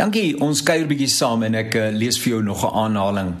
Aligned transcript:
Dankie. 0.00 0.32
Ons 0.40 0.62
kuier 0.64 0.86
bietjie 0.88 1.10
saam 1.12 1.42
en 1.44 1.58
ek 1.60 1.74
uh, 1.76 1.88
lees 1.92 2.16
vir 2.22 2.36
jou 2.36 2.42
nog 2.44 2.62
'n 2.64 2.72
aanhaling. 2.84 3.32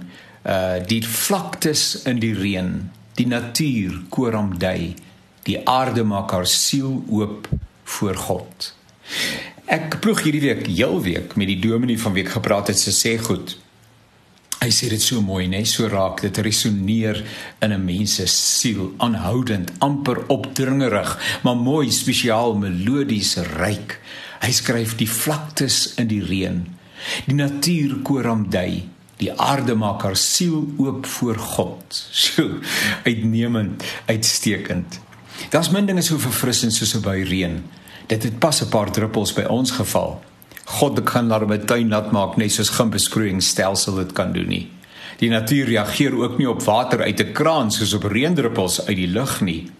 Uh 0.44 0.76
die 0.84 1.00
vlaktes 1.00 2.02
in 2.04 2.20
die 2.20 2.34
reën, 2.36 2.90
die 3.16 3.26
natuur 3.26 3.96
koram 4.08 4.58
dui, 4.58 4.94
die 5.48 5.56
aarde 5.64 6.04
maak 6.04 6.30
haar 6.36 6.46
siel 6.46 7.04
oop 7.08 7.48
voor 7.84 8.16
God. 8.16 8.74
Ek 9.64 10.00
ploeg 10.00 10.22
hierdie 10.24 10.40
week 10.40 10.66
heel 10.66 11.00
week 11.02 11.36
met 11.36 11.46
die 11.46 11.58
dominee 11.58 12.00
van 12.00 12.12
week 12.12 12.28
gepraat 12.28 12.68
het 12.68 12.78
se 12.78 12.92
sê 12.92 13.16
goed. 13.16 13.56
Hy 14.60 14.68
sê 14.68 14.90
dit 14.92 15.00
so 15.00 15.22
mooi, 15.24 15.46
net 15.48 15.68
so 15.70 15.88
raak 15.88 16.20
dit 16.20 16.38
resoneer 16.44 17.22
in 17.64 17.72
'n 17.72 17.84
mens 17.84 18.14
se 18.14 18.26
siel, 18.26 18.92
aanhoudend, 18.98 19.72
amper 19.78 20.28
opdringerig, 20.28 21.40
maar 21.42 21.56
mooi, 21.56 21.90
spesiaal, 21.90 22.54
melodies, 22.54 23.36
ryk. 23.36 24.00
Hy 24.40 24.52
skryf 24.52 24.96
die 24.96 25.08
vlaktes 25.08 25.94
in 25.96 26.08
die 26.08 26.20
reën. 26.24 26.66
Die 27.26 27.34
natuur 27.34 28.02
koram 28.02 28.50
dui. 28.50 28.88
Die 29.16 29.32
aarde 29.32 29.74
maak 29.74 30.02
haar 30.02 30.16
siel 30.16 30.74
oop 30.76 31.06
voor 31.06 31.36
God. 31.36 31.84
So 32.12 32.60
uitnemend, 33.04 33.84
uitstekend. 34.06 35.00
Daar's 35.50 35.70
min 35.70 35.86
dinge 35.86 36.02
so 36.02 36.18
verfrissend 36.18 36.72
soos 36.72 36.94
'n 36.94 37.00
by 37.00 37.22
reën. 37.24 37.62
Dit 38.06 38.22
het 38.22 38.38
pas 38.38 38.62
'n 38.62 38.68
paar 38.68 38.92
druppels 38.92 39.32
by 39.32 39.42
ons 39.48 39.70
geval. 39.70 40.20
God 40.70 41.02
kan 41.02 41.28
daar 41.28 41.46
met 41.46 41.66
tuin 41.66 41.88
nat 41.90 42.12
maak 42.14 42.36
net 42.38 42.52
soos 42.54 42.70
geen 42.76 42.90
besproeiingsstelsel 42.90 43.96
dit 44.04 44.12
kan 44.14 44.32
doen 44.32 44.48
nie. 44.48 44.66
Die 45.18 45.28
natuur 45.28 45.66
reageer 45.68 46.14
ook 46.16 46.38
nie 46.38 46.48
op 46.48 46.62
water 46.64 47.02
uit 47.02 47.20
'n 47.20 47.32
kraan 47.32 47.70
soos 47.70 47.92
op 47.92 48.04
reendruppels 48.04 48.86
uit 48.86 48.96
die 48.96 49.10
lug 49.10 49.40
nie. 49.40 49.70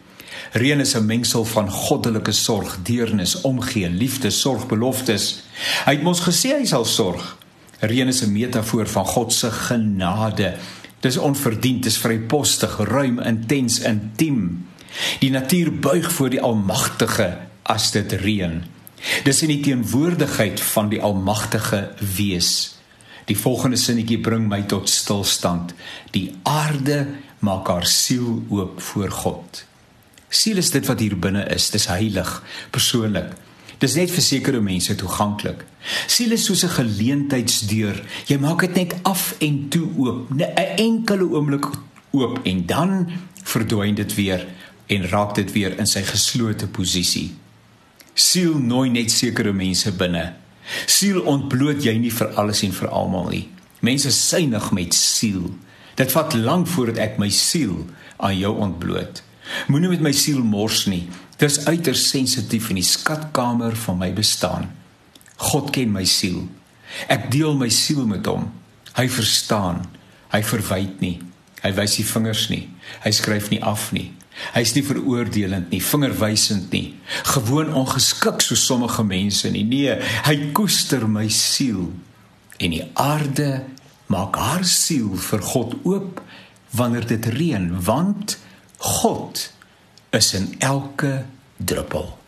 Reën 0.53 0.81
is 0.81 0.95
'n 0.97 1.07
mengsel 1.07 1.45
van 1.45 1.71
goddelike 1.71 2.33
sorg, 2.33 2.79
deernis, 2.83 3.41
omgee, 3.41 3.89
liefde, 3.91 4.31
sorg, 4.31 4.67
beloftes. 4.67 5.43
Hy 5.85 5.93
het 5.93 6.03
mos 6.03 6.21
gesê 6.21 6.59
hy 6.59 6.65
sal 6.65 6.85
sorg. 6.85 7.39
Reën 7.81 8.09
is 8.09 8.23
'n 8.23 8.33
metafoor 8.33 8.87
van 8.87 9.07
God 9.07 9.33
se 9.33 9.51
genade. 9.51 10.55
Dis 11.01 11.17
onverdiend, 11.17 11.83
dis 11.83 11.99
vrypostig, 11.99 12.77
ruim, 12.77 13.19
intens, 13.19 13.81
intiem. 13.81 14.67
Die 15.19 15.31
natuur 15.31 15.79
buig 15.79 16.13
voor 16.13 16.31
die 16.31 16.41
Almagtige 16.41 17.39
as 17.63 17.91
dit 17.91 18.13
reën. 18.13 18.65
Dis 19.25 19.43
in 19.43 19.49
die 19.49 19.63
teenwoordigheid 19.65 20.61
van 20.61 20.89
die 20.89 21.01
Almagtige 21.03 21.91
wees. 22.17 22.77
Die 23.31 23.37
volgende 23.39 23.77
sinnetjie 23.77 24.19
bring 24.21 24.49
my 24.49 24.63
tot 24.69 24.91
stilstand. 24.91 25.75
Die 26.15 26.33
aarde 26.43 27.07
maak 27.47 27.69
haar 27.69 27.87
siel 27.87 28.43
oop 28.49 28.81
voor 28.91 29.11
God. 29.11 29.65
Siel 30.29 30.61
is 30.63 30.71
dit 30.71 30.87
wat 30.87 31.01
hier 31.03 31.17
binne 31.19 31.45
is, 31.51 31.71
dis 31.71 31.89
heilig, 31.91 32.29
persoonlik. 32.71 33.33
Dis 33.81 33.97
net 33.97 34.13
vir 34.13 34.23
sekere 34.23 34.61
mense 34.61 34.95
toeganklik. 35.01 35.65
Siel 36.07 36.37
is 36.37 36.45
soos 36.45 36.65
'n 36.65 36.77
geleentheidsdeur. 36.77 38.03
Jy 38.27 38.37
maak 38.39 38.61
dit 38.61 38.75
net 38.75 38.95
af 39.03 39.35
en 39.41 39.69
toe 39.69 39.89
oop, 39.97 40.31
'n 40.31 40.43
enkele 40.77 41.25
oomblik 41.25 41.67
oop 42.11 42.41
en 42.45 42.67
dan 42.67 43.11
verdwyn 43.43 43.95
dit 43.95 44.15
weer 44.15 44.47
en 44.87 45.09
raak 45.09 45.35
dit 45.35 45.53
weer 45.53 45.79
in 45.79 45.87
sy 45.87 46.03
geslote 46.03 46.67
posisie. 46.67 47.35
Siel 48.21 48.59
nooi 48.61 48.91
net 48.93 49.13
sekere 49.13 49.53
mense 49.57 49.93
binne. 49.97 50.27
Siel 50.91 51.23
ontbloot 51.29 51.81
jy 51.87 51.97
nie 51.99 52.13
vir 52.13 52.35
alles 52.41 52.61
en 52.67 52.75
vir 52.77 52.93
almal 52.93 53.31
nie. 53.33 53.47
Mense 53.87 54.13
synig 54.13 54.71
met 54.77 54.95
siel. 54.97 55.49
Dit 55.97 56.13
vat 56.13 56.37
lank 56.37 56.69
voordat 56.69 57.01
ek 57.01 57.19
my 57.23 57.31
siel 57.33 57.87
aan 58.21 58.37
jou 58.37 58.53
ontbloot. 58.61 59.23
Moenie 59.73 59.91
met 59.95 60.05
my 60.05 60.13
siel 60.15 60.43
mors 60.45 60.85
nie. 60.91 61.07
Dis 61.41 61.63
uiters 61.67 62.05
sensitief 62.11 62.69
in 62.71 62.81
die 62.83 62.87
skatkamer 62.87 63.75
van 63.87 63.99
my 64.03 64.11
bestaan. 64.13 64.69
God 65.51 65.73
ken 65.75 65.93
my 65.95 66.05
siel. 66.05 66.45
Ek 67.09 67.31
deel 67.33 67.57
my 67.57 67.71
siel 67.73 68.05
met 68.07 68.29
hom. 68.29 68.51
Hy 68.99 69.09
verstaan. 69.09 69.87
Hy 70.35 70.43
verwyd 70.45 71.01
nie. 71.01 71.17
Hy 71.65 71.73
wys 71.77 71.97
nie 71.99 72.09
vingers 72.09 72.49
nie. 72.53 72.65
Hy 73.05 73.13
skryf 73.17 73.49
nie 73.53 73.63
af 73.65 73.91
nie. 73.97 74.11
Hy's 74.55 74.75
nie 74.75 74.85
veroordelend 74.85 75.71
nie, 75.71 75.83
vingerwysend 75.85 76.71
nie, 76.75 76.95
gewoon 77.35 77.73
ongeskik 77.75 78.43
so 78.45 78.55
sommige 78.59 79.05
mense 79.07 79.51
nie. 79.51 79.65
Nee, 79.65 79.97
hy 80.27 80.37
koester 80.57 81.07
my 81.09 81.29
siel 81.29 81.89
en 82.61 82.77
die 82.77 82.85
aarde 83.01 83.65
maak 84.11 84.37
haar 84.37 84.65
siel 84.67 85.15
vir 85.29 85.43
God 85.53 85.77
oop 85.87 86.23
wanneer 86.77 87.07
dit 87.07 87.27
reën, 87.35 87.69
want 87.85 88.39
God 89.01 89.53
is 90.17 90.35
in 90.35 90.55
elke 90.59 91.25
druppel. 91.57 92.20